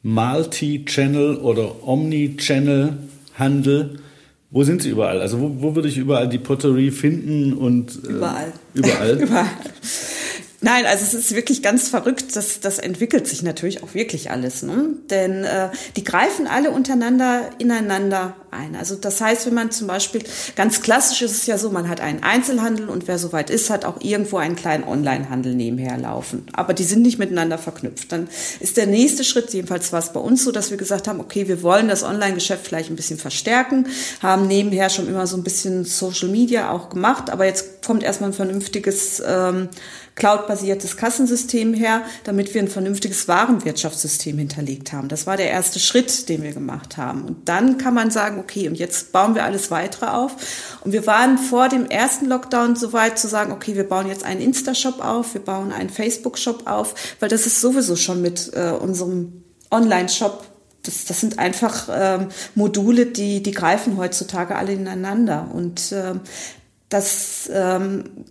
[0.04, 4.00] Multi-Channel oder Omni-Channel-Handel.
[4.50, 5.20] Wo sind sie überall?
[5.20, 8.54] Also wo, wo würde ich überall die Pottery finden und äh, überall.
[8.74, 9.18] Überall.
[9.22, 9.50] überall.
[10.62, 12.36] Nein, also es ist wirklich ganz verrückt.
[12.36, 14.64] Das, das entwickelt sich natürlich auch wirklich alles.
[14.64, 14.96] Ne?
[15.10, 18.76] Denn äh, die greifen alle untereinander ineinander ein.
[18.76, 20.24] Also das heißt, wenn man zum Beispiel,
[20.56, 23.86] ganz klassisch ist es ja so, man hat einen Einzelhandel und wer soweit ist, hat
[23.86, 26.46] auch irgendwo einen kleinen Online-Handel nebenher laufen.
[26.54, 28.12] Aber die sind nicht miteinander verknüpft.
[28.12, 28.28] Dann
[28.60, 31.48] ist der nächste Schritt, jedenfalls war es bei uns so, dass wir gesagt haben, okay,
[31.48, 33.88] wir wollen das Online-Geschäft vielleicht ein bisschen verstärken,
[34.22, 38.32] haben nebenher schon immer so ein bisschen Social Media auch gemacht, aber jetzt kommt erstmal
[38.32, 39.70] ein vernünftiges ähm,
[40.18, 45.08] cloud-basiertes Kassensystem her, damit wir ein vernünftiges Warenwirtschaftssystem hinterlegt haben.
[45.08, 47.24] Das war der erste Schritt, den wir gemacht haben.
[47.24, 50.36] Und dann kann man sagen, okay, und jetzt bauen wir alles weitere auf.
[50.82, 54.24] Und wir waren vor dem ersten Lockdown so weit zu sagen, okay, wir bauen jetzt
[54.24, 58.72] einen Insta-Shop auf, wir bauen einen Facebook-Shop auf, weil das ist sowieso schon mit äh,
[58.72, 60.46] unserem Online-Shop
[60.84, 65.50] das, das sind einfach ähm, Module, die, die greifen heutzutage alle ineinander.
[65.54, 66.22] Und ähm,
[66.90, 68.26] das ähm,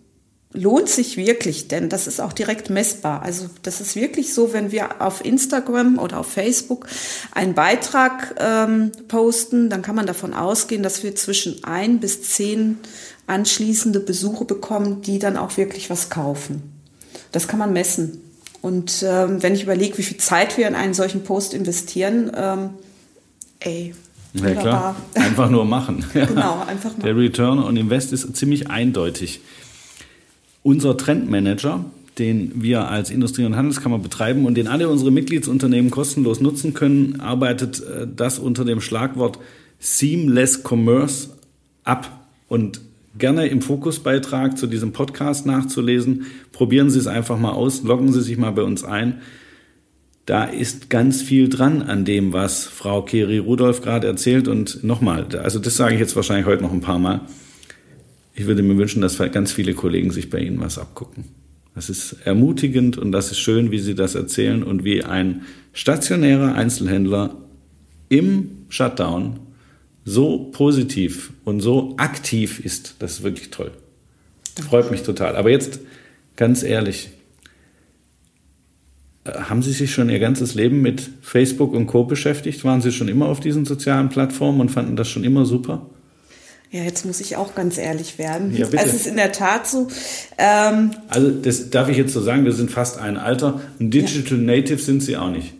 [0.56, 3.22] lohnt sich wirklich, denn das ist auch direkt messbar.
[3.22, 6.86] Also das ist wirklich so, wenn wir auf Instagram oder auf Facebook
[7.32, 12.78] einen Beitrag ähm, posten, dann kann man davon ausgehen, dass wir zwischen ein bis zehn
[13.26, 16.62] anschließende Besuche bekommen, die dann auch wirklich was kaufen.
[17.32, 18.22] Das kann man messen.
[18.62, 22.70] Und ähm, wenn ich überlege, wie viel Zeit wir in einen solchen Post investieren, ähm,
[23.60, 23.94] ey,
[24.32, 24.96] ja, klar.
[25.14, 26.04] Einfach nur machen.
[26.12, 27.02] genau, einfach machen.
[27.02, 29.40] Der Return on Invest ist ziemlich eindeutig.
[30.66, 31.84] Unser Trendmanager,
[32.18, 37.20] den wir als Industrie- und Handelskammer betreiben und den alle unsere Mitgliedsunternehmen kostenlos nutzen können,
[37.20, 39.38] arbeitet äh, das unter dem Schlagwort
[39.78, 41.28] Seamless Commerce
[41.84, 42.26] ab.
[42.48, 42.80] Und
[43.16, 46.26] gerne im Fokusbeitrag zu diesem Podcast nachzulesen.
[46.50, 49.20] Probieren Sie es einfach mal aus, loggen Sie sich mal bei uns ein.
[50.24, 54.48] Da ist ganz viel dran an dem, was Frau Keri Rudolph gerade erzählt.
[54.48, 57.20] Und nochmal, also das sage ich jetzt wahrscheinlich heute noch ein paar Mal
[58.36, 61.24] ich würde mir wünschen, dass ganz viele Kollegen sich bei Ihnen was abgucken.
[61.74, 66.54] Das ist ermutigend und das ist schön, wie Sie das erzählen und wie ein stationärer
[66.54, 67.36] Einzelhändler
[68.10, 69.40] im Shutdown
[70.04, 72.96] so positiv und so aktiv ist.
[72.98, 73.72] Das ist wirklich toll.
[74.68, 75.34] Freut mich total.
[75.36, 75.80] Aber jetzt
[76.36, 77.10] ganz ehrlich,
[79.24, 82.64] äh, haben Sie sich schon Ihr ganzes Leben mit Facebook und Co beschäftigt?
[82.64, 85.90] Waren Sie schon immer auf diesen sozialen Plattformen und fanden das schon immer super?
[86.76, 88.54] Ja, jetzt muss ich auch ganz ehrlich werden.
[88.54, 88.82] Ja, bitte.
[88.82, 89.88] Also es ist in der Tat so.
[90.36, 93.62] Ähm, also das darf ich jetzt so sagen, wir sind fast ein Alter.
[93.80, 94.44] Ein Digital ja.
[94.44, 95.55] Native sind Sie auch nicht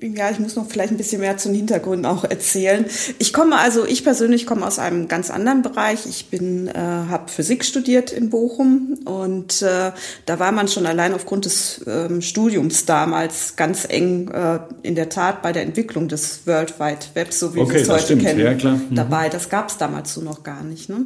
[0.00, 2.86] ja, ich muss noch vielleicht ein bisschen mehr zum Hintergrund auch erzählen.
[3.18, 6.06] Ich komme also, ich persönlich komme aus einem ganz anderen Bereich.
[6.06, 9.92] Ich bin, äh, habe Physik studiert in Bochum und äh,
[10.24, 15.10] da war man schon allein aufgrund des ähm, Studiums damals ganz eng äh, in der
[15.10, 18.22] Tat bei der Entwicklung des World Wide Web, so wie okay, wir es heute stimmt.
[18.22, 18.76] kennen, ja, klar.
[18.76, 18.94] Mhm.
[18.94, 19.28] dabei.
[19.28, 20.88] Das gab es damals so noch gar nicht.
[20.88, 21.04] Ne?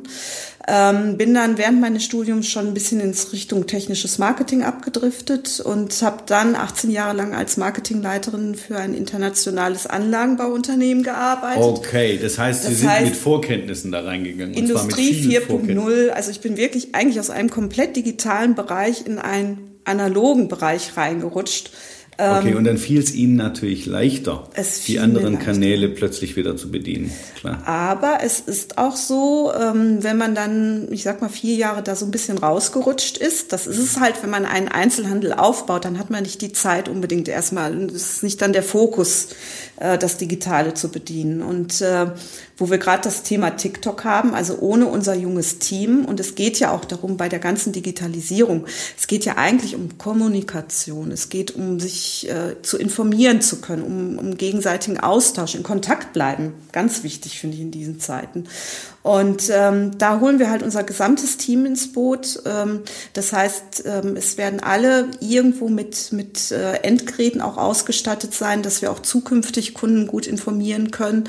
[0.68, 6.02] Ähm, bin dann während meines Studiums schon ein bisschen ins Richtung technisches Marketing abgedriftet und
[6.02, 11.62] habe dann 18 Jahre lang als Marketingleiterin für ein internationales Anlagenbauunternehmen gearbeitet.
[11.62, 14.54] Okay, das heißt, Sie das sind heißt, mit Vorkenntnissen da reingegangen.
[14.54, 20.48] Industrie 4.0, also ich bin wirklich eigentlich aus einem komplett digitalen Bereich in einen analogen
[20.48, 21.70] Bereich reingerutscht
[22.18, 24.48] Okay, und dann fiel es Ihnen natürlich leichter,
[24.86, 27.12] die anderen Kanäle plötzlich wieder zu bedienen.
[27.38, 27.62] Klar.
[27.66, 31.94] Aber es ist auch so, ähm, wenn man dann, ich sag mal, vier Jahre da
[31.94, 35.98] so ein bisschen rausgerutscht ist, das ist es halt, wenn man einen Einzelhandel aufbaut, dann
[35.98, 39.28] hat man nicht die Zeit unbedingt erstmal, das ist nicht dann der Fokus,
[39.78, 41.42] äh, das Digitale zu bedienen.
[41.42, 42.06] Und äh,
[42.56, 46.58] wo wir gerade das Thema TikTok haben, also ohne unser junges Team, und es geht
[46.58, 48.66] ja auch darum bei der ganzen Digitalisierung,
[48.96, 53.82] es geht ja eigentlich um Kommunikation, es geht um sich äh, zu informieren zu können,
[53.82, 58.44] um, um gegenseitigen Austausch, in Kontakt bleiben, ganz wichtig finde ich in diesen Zeiten.
[59.06, 62.42] Und ähm, da holen wir halt unser gesamtes Team ins Boot.
[62.44, 62.80] Ähm,
[63.12, 68.82] das heißt, ähm, es werden alle irgendwo mit, mit äh, Endgeräten auch ausgestattet sein, dass
[68.82, 71.22] wir auch zukünftig Kunden gut informieren können.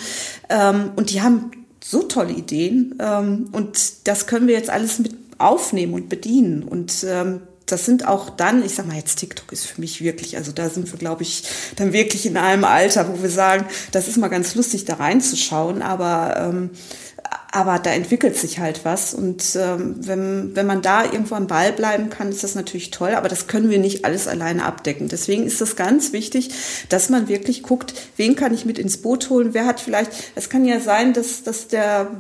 [0.50, 1.52] Ähm, und die haben
[1.84, 2.96] so tolle Ideen.
[3.00, 6.64] Ähm, und das können wir jetzt alles mit aufnehmen und bedienen.
[6.64, 10.36] Und ähm, das sind auch dann, ich sag mal jetzt TikTok ist für mich wirklich,
[10.36, 11.44] also da sind wir, glaube ich,
[11.76, 15.84] dann wirklich in einem Alter, wo wir sagen, das ist mal ganz lustig, da reinzuschauen,
[15.84, 16.70] aber ähm,
[17.52, 19.14] aber da entwickelt sich halt was.
[19.14, 23.12] Und ähm, wenn, wenn man da irgendwo am Ball bleiben kann, ist das natürlich toll.
[23.16, 25.08] Aber das können wir nicht alles alleine abdecken.
[25.08, 26.52] Deswegen ist es ganz wichtig,
[26.90, 29.54] dass man wirklich guckt, wen kann ich mit ins Boot holen?
[29.54, 32.12] Wer hat vielleicht, es kann ja sein, dass, dass der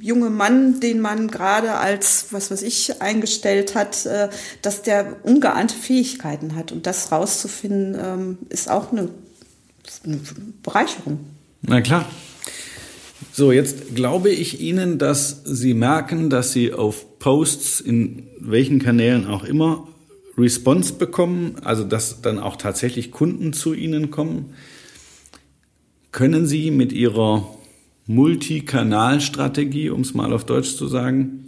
[0.00, 4.28] junge Mann, den man gerade als, was weiß ich, eingestellt hat, äh,
[4.62, 6.72] dass der ungeahnte Fähigkeiten hat.
[6.72, 9.08] Und das rauszufinden, ähm, ist auch eine,
[10.04, 10.20] eine
[10.62, 11.20] Bereicherung.
[11.62, 12.06] Na klar.
[13.36, 19.26] So, jetzt glaube ich Ihnen, dass Sie merken, dass Sie auf Posts in welchen Kanälen
[19.26, 19.88] auch immer
[20.38, 24.54] Response bekommen, also dass dann auch tatsächlich Kunden zu Ihnen kommen.
[26.12, 27.52] Können Sie mit Ihrer
[28.06, 31.46] Multikanalstrategie, um es mal auf Deutsch zu sagen,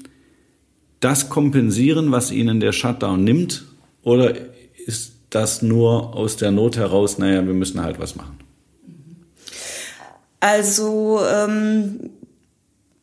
[0.99, 3.65] das kompensieren, was Ihnen der Shutdown nimmt?
[4.03, 4.35] Oder
[4.87, 8.46] ist das nur aus der Not heraus, naja, wir müssen halt was machen?
[10.41, 12.11] Also ähm,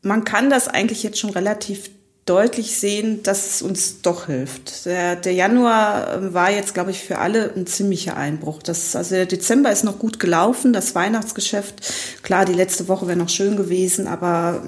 [0.02, 1.90] man kann das eigentlich jetzt schon relativ
[2.26, 4.86] deutlich sehen, dass es uns doch hilft.
[4.86, 8.64] Der, der Januar ähm, war jetzt, glaube ich, für alle ein ziemlicher Einbruch.
[8.64, 12.22] Das, also der Dezember ist noch gut gelaufen, das Weihnachtsgeschäft.
[12.24, 14.64] Klar, die letzte Woche wäre noch schön gewesen, aber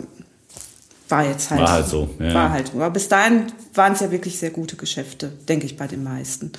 [1.09, 1.61] war jetzt halt.
[1.61, 2.09] War halt so.
[2.19, 2.33] Ja.
[2.33, 2.71] War halt.
[2.73, 6.51] Aber bis dahin waren es ja wirklich sehr gute Geschäfte, denke ich bei den meisten.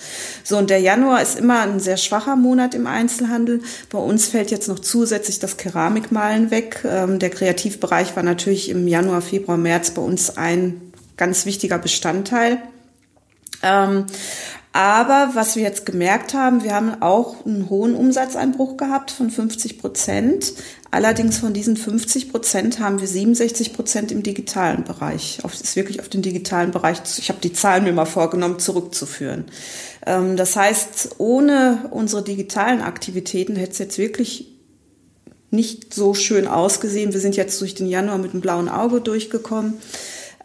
[0.45, 3.63] So, und der Januar ist immer ein sehr schwacher Monat im Einzelhandel.
[3.91, 6.85] Bei uns fällt jetzt noch zusätzlich das Keramikmalen weg.
[6.85, 10.81] Ähm, der Kreativbereich war natürlich im Januar, Februar, März bei uns ein
[11.17, 12.59] ganz wichtiger Bestandteil.
[13.63, 14.07] Ähm,
[14.77, 19.79] aber was wir jetzt gemerkt haben, wir haben auch einen hohen Umsatzeinbruch gehabt von 50
[19.79, 20.53] Prozent.
[20.91, 25.39] Allerdings von diesen 50 Prozent haben wir 67 Prozent im digitalen Bereich.
[25.43, 29.47] Das ist wirklich auf den digitalen Bereich, ich habe die Zahlen mir mal vorgenommen, zurückzuführen.
[30.05, 34.53] Ähm, das heißt, ohne unsere digitalen Aktivitäten hätte es jetzt wirklich
[35.51, 37.15] nicht so schön ausgesehen.
[37.15, 39.79] Wir sind jetzt durch den Januar mit einem blauen Auge durchgekommen.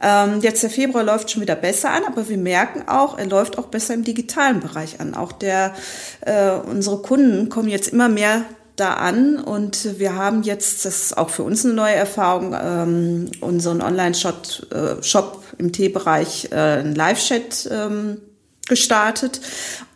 [0.02, 3.58] Ähm, jetzt der Februar läuft schon wieder besser an, aber wir merken auch, er läuft
[3.58, 5.14] auch besser im digitalen Bereich an.
[5.14, 5.74] Auch der,
[6.22, 11.18] äh, unsere Kunden kommen jetzt immer mehr da an und wir haben jetzt, das ist
[11.18, 16.96] auch für uns eine neue Erfahrung, ähm, unseren Online-Shop äh, Shop im T-Bereich äh, einen
[16.96, 18.22] Live-Chat ähm,
[18.68, 19.42] gestartet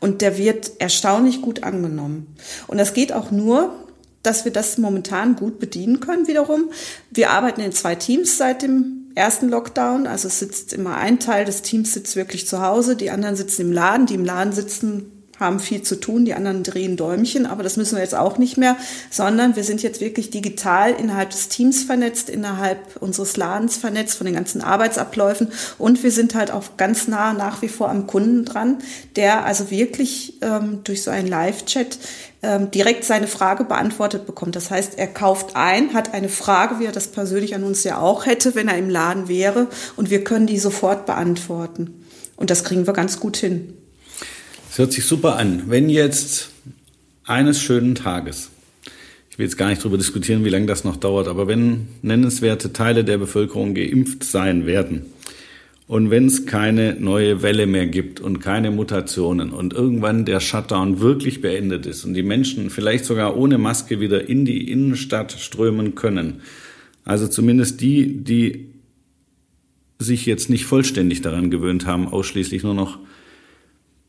[0.01, 2.35] und der wird erstaunlich gut angenommen.
[2.67, 3.73] Und das geht auch nur,
[4.21, 6.69] dass wir das momentan gut bedienen können wiederum.
[7.11, 10.07] Wir arbeiten in zwei Teams seit dem ersten Lockdown.
[10.07, 13.71] Also sitzt immer ein Teil des Teams sitzt wirklich zu Hause, die anderen sitzen im
[13.71, 14.05] Laden.
[14.05, 17.95] Die im Laden sitzen, haben viel zu tun, die anderen drehen Däumchen, aber das müssen
[17.95, 18.77] wir jetzt auch nicht mehr,
[19.09, 24.25] sondern wir sind jetzt wirklich digital innerhalb des Teams vernetzt, innerhalb unseres Ladens vernetzt, von
[24.25, 28.45] den ganzen Arbeitsabläufen und wir sind halt auch ganz nah nach wie vor am Kunden
[28.45, 28.77] dran,
[29.15, 31.97] der also wirklich ähm, durch so einen Live-Chat
[32.45, 34.55] ähm, direkt seine Frage beantwortet bekommt.
[34.55, 37.97] Das heißt, er kauft ein, hat eine Frage, wie er das persönlich an uns ja
[37.99, 42.05] auch hätte, wenn er im Laden wäre, und wir können die sofort beantworten.
[42.35, 43.73] Und das kriegen wir ganz gut hin.
[44.75, 45.69] Das hört sich super an.
[45.69, 46.51] Wenn jetzt
[47.23, 48.51] eines schönen Tages,
[49.29, 52.73] ich will jetzt gar nicht darüber diskutieren, wie lange das noch dauert, aber wenn nennenswerte
[52.73, 55.05] Teile der Bevölkerung geimpft sein werden,
[55.87, 60.99] und wenn es keine neue Welle mehr gibt und keine Mutationen und irgendwann der Shutdown
[60.99, 65.95] wirklich beendet ist und die Menschen vielleicht sogar ohne Maske wieder in die Innenstadt strömen
[65.95, 66.41] können,
[67.05, 68.73] also zumindest die, die
[69.99, 72.99] sich jetzt nicht vollständig daran gewöhnt haben, ausschließlich nur noch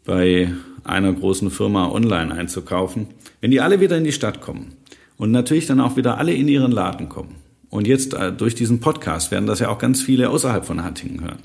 [0.06, 0.52] bei
[0.84, 3.08] einer großen Firma online einzukaufen,
[3.42, 4.72] wenn die alle wieder in die Stadt kommen
[5.18, 7.34] und natürlich dann auch wieder alle in ihren Laden kommen.
[7.68, 11.20] Und jetzt äh, durch diesen Podcast werden das ja auch ganz viele außerhalb von Hattingen
[11.20, 11.40] hören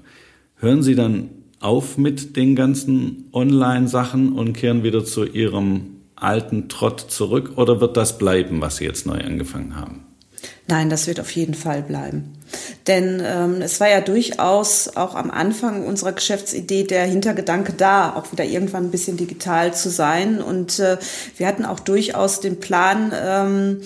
[0.61, 6.99] hören Sie dann auf mit den ganzen Online-Sachen und kehren wieder zu Ihrem alten Trott
[6.99, 10.05] zurück oder wird das bleiben, was Sie jetzt neu angefangen haben?
[10.71, 12.31] Nein, das wird auf jeden Fall bleiben.
[12.87, 18.31] Denn ähm, es war ja durchaus auch am Anfang unserer Geschäftsidee der Hintergedanke da, auch
[18.31, 20.41] wieder irgendwann ein bisschen digital zu sein.
[20.41, 20.97] Und äh,
[21.35, 23.81] wir hatten auch durchaus den Plan, ähm,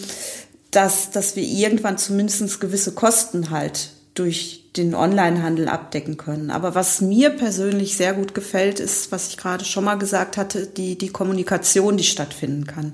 [0.70, 6.52] dass, dass wir irgendwann zumindest gewisse Kosten halt durch den Onlinehandel abdecken können.
[6.52, 10.68] Aber was mir persönlich sehr gut gefällt, ist, was ich gerade schon mal gesagt hatte,
[10.68, 12.94] die, die Kommunikation, die stattfinden kann.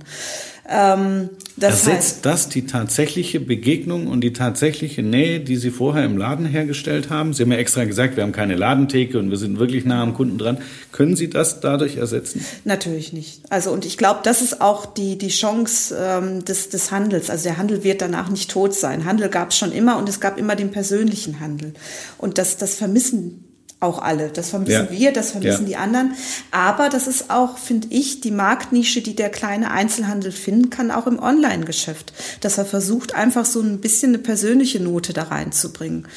[0.69, 6.05] Ähm, das Ersetzt heißt, das die tatsächliche Begegnung und die tatsächliche Nähe, die Sie vorher
[6.05, 7.33] im Laden hergestellt haben?
[7.33, 10.13] Sie haben ja extra gesagt, wir haben keine Ladentheke und wir sind wirklich nah am
[10.13, 10.59] Kunden dran.
[10.91, 12.45] Können Sie das dadurch ersetzen?
[12.63, 13.41] Natürlich nicht.
[13.49, 17.29] Also und ich glaube, das ist auch die, die Chance ähm, des, des Handels.
[17.29, 19.03] Also der Handel wird danach nicht tot sein.
[19.03, 21.70] Handel gab es schon immer und es gab immer den persönlichen Handel.
[22.17, 24.29] Und das, das vermissen auch alle.
[24.29, 24.91] Das vermissen ja.
[24.91, 25.67] wir, das vermissen ja.
[25.67, 26.13] die anderen.
[26.51, 31.07] Aber das ist auch, finde ich, die Marktnische, die der kleine Einzelhandel finden kann, auch
[31.07, 32.13] im Online-Geschäft.
[32.41, 36.07] Dass er versucht, einfach so ein bisschen eine persönliche Note da reinzubringen.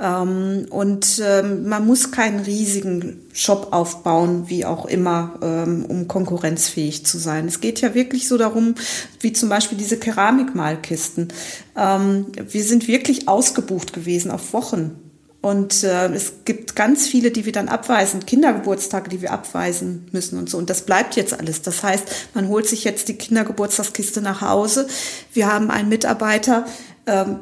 [0.00, 7.06] Ähm, und ähm, man muss keinen riesigen Shop aufbauen, wie auch immer, ähm, um konkurrenzfähig
[7.06, 7.46] zu sein.
[7.46, 8.74] Es geht ja wirklich so darum,
[9.20, 11.28] wie zum Beispiel diese Keramikmalkisten.
[11.76, 15.01] Ähm, wir sind wirklich ausgebucht gewesen auf Wochen
[15.42, 20.38] und äh, es gibt ganz viele, die wir dann abweisen, Kindergeburtstage, die wir abweisen müssen
[20.38, 20.56] und so.
[20.56, 21.62] Und das bleibt jetzt alles.
[21.62, 24.86] Das heißt, man holt sich jetzt die Kindergeburtstagskiste nach Hause.
[25.32, 26.64] Wir haben einen Mitarbeiter,
[27.06, 27.40] ähm,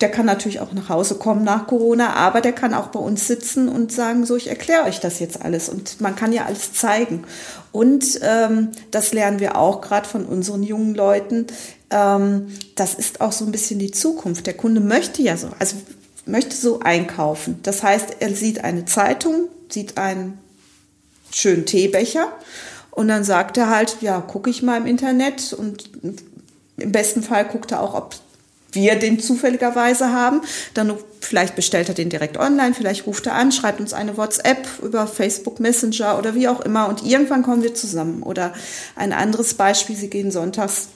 [0.00, 3.26] der kann natürlich auch nach Hause kommen nach Corona, aber der kann auch bei uns
[3.26, 5.68] sitzen und sagen, so, ich erkläre euch das jetzt alles.
[5.68, 7.24] Und man kann ja alles zeigen.
[7.72, 11.48] Und ähm, das lernen wir auch gerade von unseren jungen Leuten.
[11.90, 12.46] Ähm,
[12.76, 14.46] das ist auch so ein bisschen die Zukunft.
[14.46, 15.48] Der Kunde möchte ja so.
[15.58, 15.76] Also
[16.26, 17.60] möchte so einkaufen.
[17.62, 20.38] Das heißt, er sieht eine Zeitung, sieht einen
[21.32, 22.32] schönen Teebecher
[22.90, 25.90] und dann sagt er halt, ja, gucke ich mal im Internet und
[26.76, 28.14] im besten Fall guckt er auch, ob
[28.72, 30.42] wir den zufälligerweise haben.
[30.74, 34.66] Dann vielleicht bestellt er den direkt online, vielleicht ruft er an, schreibt uns eine WhatsApp
[34.82, 38.22] über Facebook Messenger oder wie auch immer und irgendwann kommen wir zusammen.
[38.22, 38.52] Oder
[38.96, 40.88] ein anderes Beispiel, Sie gehen sonntags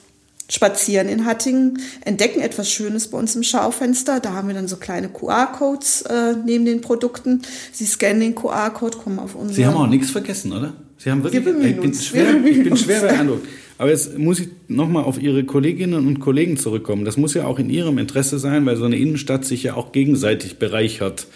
[0.49, 4.19] spazieren in Hattingen, entdecken etwas Schönes bei uns im Schaufenster.
[4.19, 7.41] Da haben wir dann so kleine QR-Codes äh, neben den Produkten.
[7.71, 9.55] Sie scannen den QR-Code, kommen auf unsere...
[9.55, 10.73] Sie haben auch nichts vergessen, oder?
[10.97, 11.45] Sie haben wirklich...
[11.45, 12.05] Wir ich bin uns.
[12.05, 13.47] schwer, ich bin schwer beeindruckt.
[13.77, 17.03] Aber jetzt muss ich nochmal auf Ihre Kolleginnen und Kollegen zurückkommen.
[17.03, 19.91] Das muss ja auch in Ihrem Interesse sein, weil so eine Innenstadt sich ja auch
[19.91, 21.27] gegenseitig bereichert.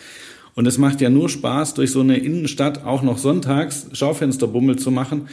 [0.56, 4.92] Und es macht ja nur Spaß, durch so eine Innenstadt auch noch sonntags Schaufensterbummel zu
[4.92, 5.28] machen,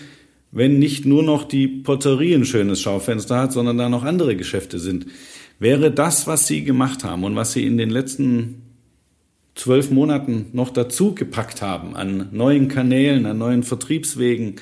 [0.57, 4.79] wenn nicht nur noch die Porterie ein schönes Schaufenster hat, sondern da noch andere Geschäfte
[4.79, 5.05] sind.
[5.59, 8.62] Wäre das, was Sie gemacht haben und was Sie in den letzten
[9.55, 14.55] zwölf Monaten noch dazu gepackt haben an neuen Kanälen, an neuen Vertriebswegen,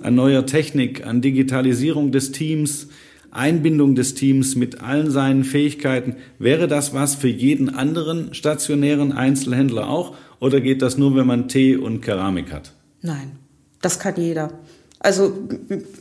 [0.00, 2.86] an neuer Technik, an Digitalisierung des Teams,
[3.32, 9.88] Einbindung des Teams mit allen seinen Fähigkeiten, wäre das was für jeden anderen stationären Einzelhändler
[9.88, 12.72] auch oder geht das nur, wenn man Tee und Keramik hat?
[13.02, 13.32] Nein,
[13.82, 14.52] das kann jeder.
[15.02, 15.48] Also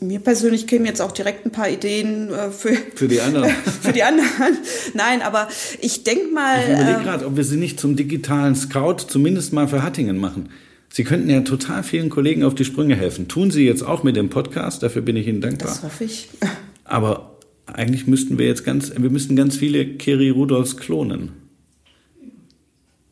[0.02, 3.50] mir persönlich kämen jetzt auch direkt ein paar Ideen äh, für, für die anderen.
[3.82, 4.58] für die anderen.
[4.94, 5.48] Nein, aber
[5.80, 6.60] ich denke mal.
[6.60, 10.18] Ich überlege äh, gerade, ob wir sie nicht zum digitalen Scout zumindest mal für Hattingen
[10.18, 10.50] machen.
[10.92, 13.30] Sie könnten ja total vielen Kollegen auf die Sprünge helfen.
[13.30, 15.70] Tun Sie jetzt auch mit dem Podcast, dafür bin ich Ihnen dankbar.
[15.70, 16.28] Das hoffe ich.
[16.84, 21.32] Aber eigentlich müssten wir jetzt ganz, wir müssten ganz viele Keri Rudolfs klonen.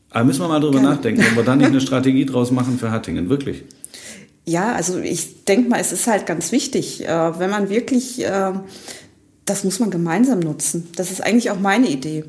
[0.09, 0.95] Aber müssen wir mal drüber Gerne.
[0.95, 3.63] nachdenken, ob wir da nicht eine Strategie draus machen für Hattingen, wirklich.
[4.47, 8.53] Ja, also ich denke mal, es ist halt ganz wichtig, äh, wenn man wirklich, äh,
[9.43, 10.87] das muss man gemeinsam nutzen.
[10.95, 12.23] Das ist eigentlich auch meine Idee.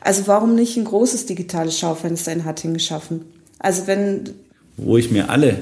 [0.00, 3.26] Also warum nicht ein großes digitales Schaufenster in Hattingen schaffen?
[3.60, 4.30] Also wenn...
[4.76, 5.58] Wo ich mir alle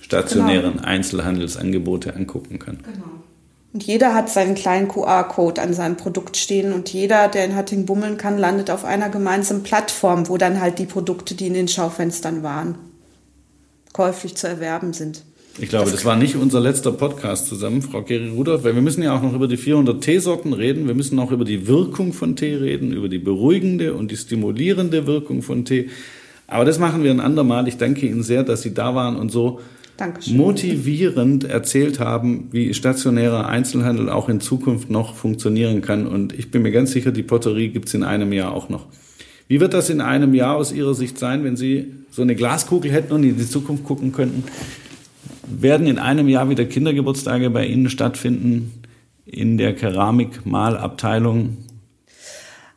[0.00, 0.86] stationären genau.
[0.86, 2.78] Einzelhandelsangebote angucken kann.
[2.78, 3.04] Genau.
[3.74, 7.84] Und jeder hat seinen kleinen QR-Code an seinem Produkt stehen und jeder, der in Hattingen
[7.84, 11.68] bummeln kann, landet auf einer gemeinsamen Plattform, wo dann halt die Produkte, die in den
[11.68, 12.76] Schaufenstern waren,
[13.92, 15.22] käuflich zu erwerben sind.
[15.58, 19.02] Ich glaube, das, das war nicht unser letzter Podcast zusammen, Frau Geri-Rudolph, weil wir müssen
[19.02, 20.88] ja auch noch über die 400 Teesorten reden.
[20.88, 25.06] Wir müssen auch über die Wirkung von Tee reden, über die beruhigende und die stimulierende
[25.06, 25.90] Wirkung von Tee.
[26.48, 27.68] Aber das machen wir ein andermal.
[27.68, 29.60] Ich danke Ihnen sehr, dass Sie da waren und so
[29.96, 30.36] Dankeschön.
[30.36, 36.08] motivierend erzählt haben, wie stationärer Einzelhandel auch in Zukunft noch funktionieren kann.
[36.08, 38.86] Und ich bin mir ganz sicher, die Potterie gibt es in einem Jahr auch noch.
[39.46, 42.90] Wie wird das in einem Jahr aus Ihrer Sicht sein, wenn Sie so eine Glaskugel
[42.90, 44.42] hätten und in die Zukunft gucken könnten?
[45.46, 48.82] Werden in einem Jahr wieder Kindergeburtstage bei Ihnen stattfinden
[49.26, 51.56] in der Keramikmalabteilung?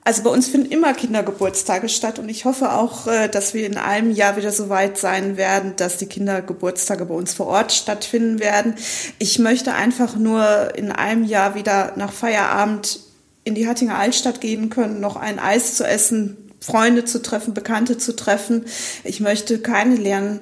[0.07, 3.76] Also bei uns finden immer Kindergeburtstage statt und ich hoffe auch, äh, dass wir in
[3.76, 8.39] einem Jahr wieder so weit sein werden, dass die Kindergeburtstage bei uns vor Ort stattfinden
[8.39, 8.76] werden.
[9.20, 13.01] Ich möchte einfach nur in einem Jahr wieder nach Feierabend
[13.43, 17.97] in die Hattinger Altstadt gehen können, noch ein Eis zu essen, Freunde zu treffen, Bekannte
[17.97, 18.63] zu treffen.
[19.03, 20.39] Ich möchte keine leeren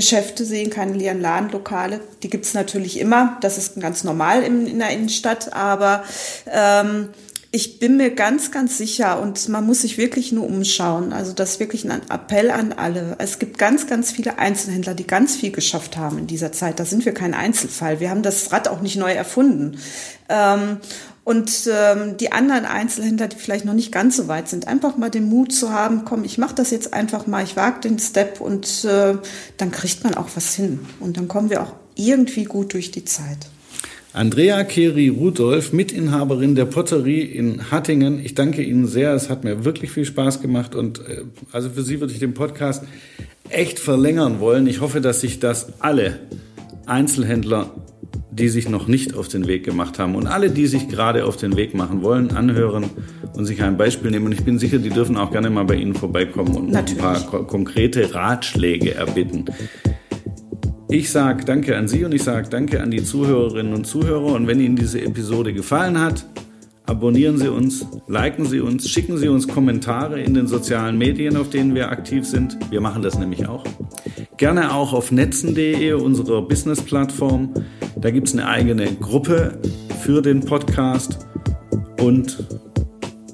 [0.00, 2.00] Geschäfte sehen, keine leeren Ladenlokale.
[2.22, 3.36] Die gibt's natürlich immer.
[3.42, 5.52] Das ist ganz normal in, in der Innenstadt.
[5.52, 6.04] Aber
[6.50, 7.10] ähm,
[7.52, 11.12] ich bin mir ganz, ganz sicher und man muss sich wirklich nur umschauen.
[11.12, 13.16] Also das ist wirklich ein Appell an alle.
[13.18, 16.80] Es gibt ganz, ganz viele Einzelhändler, die ganz viel geschafft haben in dieser Zeit.
[16.80, 18.00] Da sind wir kein Einzelfall.
[18.00, 19.78] Wir haben das Rad auch nicht neu erfunden.
[20.30, 20.78] Ähm,
[21.22, 25.10] und ähm, die anderen Einzelhändler, die vielleicht noch nicht ganz so weit sind, einfach mal
[25.10, 28.40] den Mut zu haben, komm, ich mache das jetzt einfach mal, ich wage den Step
[28.40, 29.14] und äh,
[29.58, 30.80] dann kriegt man auch was hin.
[30.98, 33.38] Und dann kommen wir auch irgendwie gut durch die Zeit.
[34.12, 38.18] Andrea Keri Rudolf, Mitinhaberin der Potterie in Hattingen.
[38.24, 39.14] Ich danke Ihnen sehr.
[39.14, 42.34] Es hat mir wirklich viel Spaß gemacht und äh, also für Sie würde ich den
[42.34, 42.82] Podcast
[43.50, 44.66] echt verlängern wollen.
[44.66, 46.18] Ich hoffe, dass sich das alle
[46.86, 47.70] Einzelhändler,
[48.32, 51.36] die sich noch nicht auf den Weg gemacht haben und alle, die sich gerade auf
[51.36, 52.84] den Weg machen wollen, anhören
[53.34, 54.26] und sich ein Beispiel nehmen.
[54.26, 57.20] Und ich bin sicher, die dürfen auch gerne mal bei Ihnen vorbeikommen und ein paar
[57.46, 59.46] konkrete Ratschläge erbitten.
[60.88, 64.32] Ich sage danke an Sie und ich sage danke an die Zuhörerinnen und Zuhörer.
[64.32, 66.26] Und wenn Ihnen diese Episode gefallen hat,
[66.90, 71.48] abonnieren Sie uns, liken Sie uns, schicken Sie uns Kommentare in den sozialen Medien, auf
[71.48, 72.58] denen wir aktiv sind.
[72.68, 73.64] Wir machen das nämlich auch.
[74.36, 77.54] Gerne auch auf netzen.de, unserer Business-Plattform.
[77.96, 79.60] Da gibt es eine eigene Gruppe
[80.02, 81.26] für den Podcast.
[82.00, 82.44] Und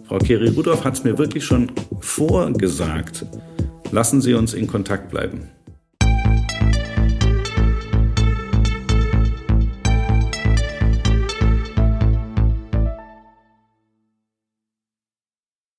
[0.04, 3.24] Frau Keri Rudolph hat es mir wirklich schon vorgesagt.
[3.90, 5.48] Lassen Sie uns in Kontakt bleiben.